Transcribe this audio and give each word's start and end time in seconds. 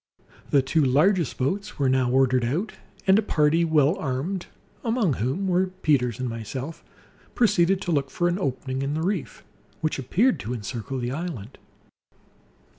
The 0.49 0.63
two 0.63 0.83
largest 0.83 1.37
boats 1.37 1.77
were 1.77 1.87
now 1.87 2.09
ordered 2.09 2.43
out, 2.43 2.73
and 3.05 3.19
a 3.19 3.21
party, 3.21 3.63
well 3.63 3.95
armed 3.99 4.47
(among 4.83 5.13
whom 5.13 5.47
were 5.47 5.67
Peters 5.67 6.19
and 6.19 6.27
myself), 6.27 6.83
proceeded 7.35 7.81
to 7.83 7.91
look 7.91 8.09
for 8.09 8.27
an 8.27 8.39
opening 8.39 8.81
in 8.81 8.95
the 8.95 9.03
reef 9.03 9.43
which 9.81 9.99
appeared 9.99 10.39
to 10.39 10.55
encircle 10.55 10.97
the 10.97 11.11
island. 11.11 11.59